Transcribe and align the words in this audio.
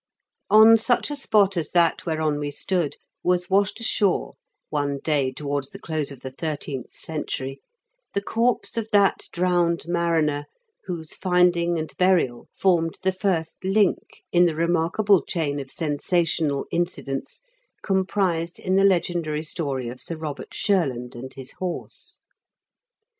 On 0.49 0.79
such 0.79 1.11
a 1.11 1.15
spot 1.15 1.55
as 1.55 1.69
that 1.73 2.07
whereon 2.07 2.39
we 2.39 2.49
stood 2.49 2.95
was 3.21 3.51
washed 3.51 3.79
ashore, 3.81 4.33
one 4.71 4.97
day 4.97 5.31
towards 5.31 5.69
the 5.69 5.77
close 5.77 6.09
of 6.09 6.21
the 6.21 6.31
thirteenth 6.31 6.91
century, 6.91 7.59
the 8.15 8.21
corpse 8.23 8.77
of 8.77 8.89
that 8.93 9.27
drowned 9.31 9.85
mariner 9.87 10.45
whose 10.85 11.13
finding 11.13 11.77
and 11.77 11.95
burial 11.97 12.47
formed 12.57 12.97
the 13.03 13.11
first 13.13 13.57
link 13.63 14.23
in 14.31 14.47
the 14.47 14.55
remarkable 14.55 15.21
chain 15.21 15.59
of 15.59 15.69
sensational 15.69 16.65
incidents 16.71 17.39
comprised 17.83 18.57
in 18.57 18.77
the 18.77 18.83
legendary 18.83 19.43
story 19.43 19.87
of 19.87 20.01
Sir 20.01 20.15
Eobert 20.17 20.49
Shurland 20.51 21.13
and 21.13 21.31
his 21.35 21.51
horse. 21.59 22.17